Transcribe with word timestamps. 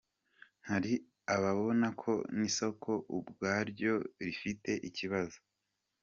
Hari 0.69 0.93
ababona 1.35 1.87
ko 2.01 2.13
n’isoko 2.37 2.91
ubwaryo 3.17 3.93
rifite 4.25 4.71
ikibazo. 4.87 5.37